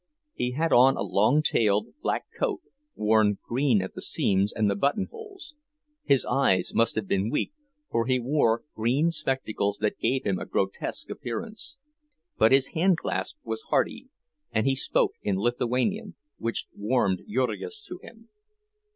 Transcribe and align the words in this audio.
He 0.33 0.53
had 0.53 0.73
on 0.73 0.97
a 0.97 1.03
long 1.03 1.43
tailed 1.43 1.89
black 2.01 2.25
coat, 2.35 2.61
worn 2.95 3.37
green 3.47 3.83
at 3.83 3.93
the 3.93 4.01
seams 4.01 4.51
and 4.51 4.67
the 4.67 4.75
buttonholes; 4.75 5.53
his 6.03 6.25
eyes 6.25 6.73
must 6.73 6.95
have 6.95 7.07
been 7.07 7.29
weak, 7.29 7.51
for 7.91 8.07
he 8.07 8.19
wore 8.19 8.63
green 8.73 9.11
spectacles 9.11 9.77
that 9.77 9.99
gave 9.99 10.23
him 10.23 10.39
a 10.39 10.45
grotesque 10.47 11.11
appearance. 11.11 11.77
But 12.35 12.51
his 12.51 12.69
handclasp 12.69 13.35
was 13.43 13.61
hearty, 13.69 14.09
and 14.51 14.65
he 14.65 14.73
spoke 14.73 15.13
in 15.21 15.35
Lithuanian, 15.37 16.15
which 16.39 16.65
warmed 16.75 17.21
Jurgis 17.29 17.85
to 17.85 17.99
him. 18.01 18.29